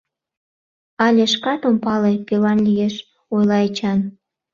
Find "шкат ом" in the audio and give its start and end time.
1.33-1.77